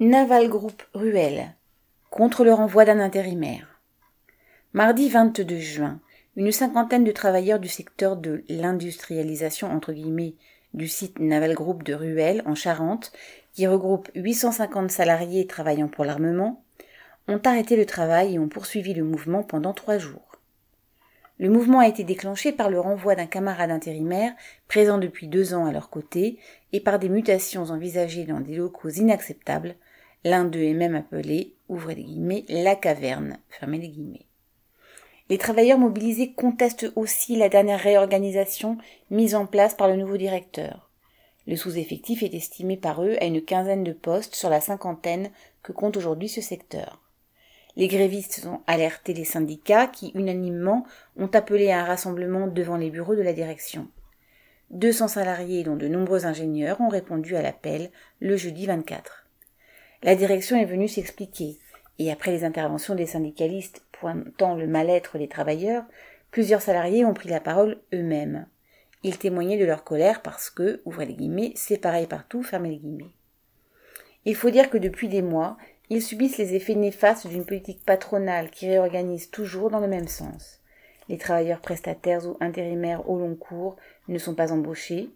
Naval 0.00 0.48
Group 0.48 0.82
Ruel 0.92 1.54
contre 2.10 2.42
le 2.42 2.52
renvoi 2.52 2.84
d'un 2.84 2.98
intérimaire. 2.98 3.80
Mardi 4.72 5.08
22 5.08 5.56
juin, 5.60 6.00
une 6.34 6.50
cinquantaine 6.50 7.04
de 7.04 7.12
travailleurs 7.12 7.60
du 7.60 7.68
secteur 7.68 8.16
de 8.16 8.42
l'industrialisation 8.48 9.70
du 10.74 10.88
site 10.88 11.20
Naval 11.20 11.54
Group 11.54 11.84
de 11.84 11.94
Ruel 11.94 12.42
en 12.44 12.56
Charente, 12.56 13.12
qui 13.52 13.68
regroupe 13.68 14.10
850 14.16 14.90
salariés 14.90 15.46
travaillant 15.46 15.86
pour 15.86 16.04
l'armement, 16.04 16.64
ont 17.28 17.40
arrêté 17.44 17.76
le 17.76 17.86
travail 17.86 18.34
et 18.34 18.38
ont 18.40 18.48
poursuivi 18.48 18.94
le 18.94 19.04
mouvement 19.04 19.44
pendant 19.44 19.74
trois 19.74 19.98
jours. 19.98 20.40
Le 21.38 21.50
mouvement 21.50 21.78
a 21.78 21.88
été 21.88 22.02
déclenché 22.02 22.50
par 22.50 22.68
le 22.68 22.80
renvoi 22.80 23.14
d'un 23.14 23.26
camarade 23.26 23.70
intérimaire 23.70 24.32
présent 24.66 24.98
depuis 24.98 25.28
deux 25.28 25.54
ans 25.54 25.66
à 25.66 25.72
leur 25.72 25.88
côté 25.88 26.40
et 26.72 26.80
par 26.80 26.98
des 26.98 27.08
mutations 27.08 27.70
envisagées 27.70 28.24
dans 28.24 28.40
des 28.40 28.56
locaux 28.56 28.88
inacceptables 28.88 29.76
L'un 30.24 30.46
d'eux 30.46 30.62
est 30.62 30.74
même 30.74 30.94
appelé, 30.94 31.54
ouvrez 31.68 31.94
les 31.94 32.04
guillemets, 32.04 32.44
la 32.48 32.76
caverne, 32.76 33.38
fermez 33.50 33.78
les 33.78 33.88
guillemets. 33.88 34.26
Les 35.28 35.38
travailleurs 35.38 35.78
mobilisés 35.78 36.32
contestent 36.32 36.90
aussi 36.96 37.36
la 37.36 37.48
dernière 37.48 37.80
réorganisation 37.80 38.78
mise 39.10 39.34
en 39.34 39.46
place 39.46 39.74
par 39.74 39.88
le 39.88 39.96
nouveau 39.96 40.16
directeur. 40.16 40.90
Le 41.46 41.56
sous-effectif 41.56 42.22
est 42.22 42.34
estimé 42.34 42.78
par 42.78 43.02
eux 43.04 43.16
à 43.20 43.26
une 43.26 43.42
quinzaine 43.42 43.84
de 43.84 43.92
postes 43.92 44.34
sur 44.34 44.48
la 44.48 44.62
cinquantaine 44.62 45.30
que 45.62 45.72
compte 45.72 45.96
aujourd'hui 45.96 46.28
ce 46.28 46.40
secteur. 46.40 47.02
Les 47.76 47.88
grévistes 47.88 48.46
ont 48.46 48.60
alerté 48.66 49.12
les 49.12 49.24
syndicats 49.24 49.88
qui, 49.88 50.12
unanimement, 50.14 50.86
ont 51.18 51.28
appelé 51.32 51.70
à 51.70 51.80
un 51.80 51.84
rassemblement 51.84 52.46
devant 52.46 52.76
les 52.76 52.90
bureaux 52.90 53.16
de 53.16 53.22
la 53.22 53.32
direction. 53.32 53.88
200 54.70 55.08
salariés, 55.08 55.64
dont 55.64 55.76
de 55.76 55.88
nombreux 55.88 56.24
ingénieurs, 56.24 56.80
ont 56.80 56.88
répondu 56.88 57.36
à 57.36 57.42
l'appel 57.42 57.90
le 58.20 58.36
jeudi 58.36 58.66
24. 58.66 59.23
La 60.04 60.14
direction 60.16 60.58
est 60.58 60.66
venue 60.66 60.86
s'expliquer, 60.86 61.56
et 61.98 62.12
après 62.12 62.30
les 62.30 62.44
interventions 62.44 62.94
des 62.94 63.06
syndicalistes 63.06 63.82
pointant 63.90 64.54
le 64.54 64.66
mal-être 64.66 65.16
des 65.16 65.28
travailleurs, 65.28 65.82
plusieurs 66.30 66.60
salariés 66.60 67.06
ont 67.06 67.14
pris 67.14 67.30
la 67.30 67.40
parole 67.40 67.80
eux-mêmes. 67.94 68.46
Ils 69.02 69.16
témoignaient 69.16 69.56
de 69.56 69.64
leur 69.64 69.82
colère 69.82 70.20
parce 70.20 70.50
que, 70.50 70.82
ouvrez 70.84 71.06
les 71.06 71.14
guillemets, 71.14 71.54
c'est 71.56 71.78
pareil 71.78 72.06
partout, 72.06 72.42
fermez 72.42 72.68
les 72.68 72.76
guillemets. 72.76 73.14
Il 74.26 74.34
faut 74.34 74.50
dire 74.50 74.68
que 74.68 74.76
depuis 74.76 75.08
des 75.08 75.22
mois, 75.22 75.56
ils 75.88 76.02
subissent 76.02 76.36
les 76.36 76.54
effets 76.54 76.74
néfastes 76.74 77.26
d'une 77.26 77.46
politique 77.46 77.82
patronale 77.82 78.50
qui 78.50 78.68
réorganise 78.68 79.30
toujours 79.30 79.70
dans 79.70 79.80
le 79.80 79.88
même 79.88 80.08
sens. 80.08 80.60
Les 81.08 81.16
travailleurs 81.16 81.60
prestataires 81.62 82.26
ou 82.26 82.36
intérimaires 82.40 83.08
au 83.08 83.18
long 83.18 83.36
cours 83.36 83.76
ne 84.08 84.18
sont 84.18 84.34
pas 84.34 84.52
embauchés. 84.52 85.08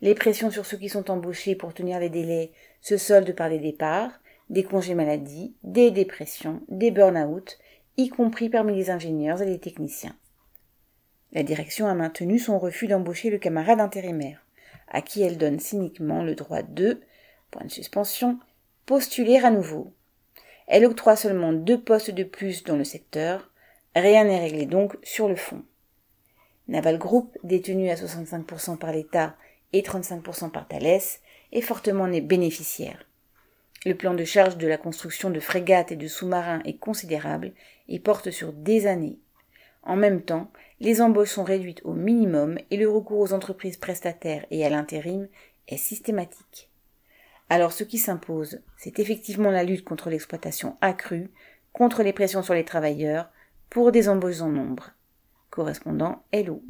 Les 0.00 0.14
pressions 0.14 0.52
sur 0.52 0.64
ceux 0.64 0.76
qui 0.76 0.88
sont 0.88 1.10
embauchés 1.10 1.56
pour 1.56 1.74
tenir 1.74 1.98
les 1.98 2.08
délais 2.08 2.52
se 2.80 2.96
soldent 2.96 3.34
par 3.34 3.50
des 3.50 3.58
départs 3.58 4.12
des 4.50 4.64
congés 4.64 4.94
maladie, 4.94 5.54
des 5.62 5.90
dépressions, 5.90 6.62
des 6.68 6.90
burn-out, 6.90 7.58
y 7.96 8.08
compris 8.08 8.48
parmi 8.48 8.74
les 8.74 8.90
ingénieurs 8.90 9.42
et 9.42 9.46
les 9.46 9.58
techniciens. 9.58 10.16
La 11.32 11.42
direction 11.42 11.86
a 11.86 11.94
maintenu 11.94 12.38
son 12.38 12.58
refus 12.58 12.86
d'embaucher 12.86 13.28
le 13.30 13.38
camarade 13.38 13.80
intérimaire, 13.80 14.44
à 14.88 15.02
qui 15.02 15.22
elle 15.22 15.36
donne 15.36 15.60
cyniquement 15.60 16.22
le 16.22 16.34
droit 16.34 16.62
de, 16.62 17.00
point 17.50 17.64
de 17.64 17.70
suspension, 17.70 18.38
postuler 18.86 19.36
à 19.36 19.50
nouveau. 19.50 19.92
Elle 20.66 20.86
octroie 20.86 21.16
seulement 21.16 21.52
deux 21.52 21.80
postes 21.80 22.10
de 22.10 22.24
plus 22.24 22.64
dans 22.64 22.76
le 22.76 22.84
secteur, 22.84 23.50
rien 23.94 24.24
n'est 24.24 24.40
réglé 24.40 24.66
donc 24.66 24.96
sur 25.02 25.28
le 25.28 25.36
fond. 25.36 25.62
Naval 26.68 26.98
Group, 26.98 27.36
détenu 27.42 27.90
à 27.90 27.94
65% 27.94 28.76
par 28.78 28.92
l'État 28.92 29.34
et 29.72 29.82
35% 29.82 30.50
par 30.50 30.68
Thales, 30.68 31.00
est 31.52 31.60
fortement 31.62 32.08
bénéficiaire. 32.08 33.07
Le 33.86 33.94
plan 33.94 34.14
de 34.14 34.24
charge 34.24 34.56
de 34.58 34.66
la 34.66 34.76
construction 34.76 35.30
de 35.30 35.40
frégates 35.40 35.92
et 35.92 35.96
de 35.96 36.08
sous-marins 36.08 36.60
est 36.64 36.78
considérable 36.78 37.52
et 37.88 38.00
porte 38.00 38.30
sur 38.30 38.52
des 38.52 38.86
années. 38.86 39.18
En 39.82 39.96
même 39.96 40.22
temps, 40.22 40.50
les 40.80 41.00
embauches 41.00 41.30
sont 41.30 41.44
réduites 41.44 41.80
au 41.84 41.92
minimum 41.92 42.58
et 42.70 42.76
le 42.76 42.88
recours 42.88 43.20
aux 43.20 43.32
entreprises 43.32 43.76
prestataires 43.76 44.44
et 44.50 44.66
à 44.66 44.68
l'intérim 44.68 45.28
est 45.68 45.76
systématique. 45.76 46.70
Alors 47.50 47.72
ce 47.72 47.84
qui 47.84 47.98
s'impose, 47.98 48.60
c'est 48.76 48.98
effectivement 48.98 49.50
la 49.50 49.64
lutte 49.64 49.84
contre 49.84 50.10
l'exploitation 50.10 50.76
accrue, 50.80 51.30
contre 51.72 52.02
les 52.02 52.12
pressions 52.12 52.42
sur 52.42 52.54
les 52.54 52.64
travailleurs, 52.64 53.30
pour 53.70 53.92
des 53.92 54.08
embauches 54.08 54.40
en 54.40 54.50
nombre. 54.50 54.90
Correspondant 55.50 56.24
Hello. 56.32 56.62